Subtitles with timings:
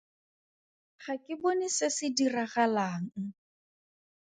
[1.07, 3.07] Ga ke bone se se diragalang.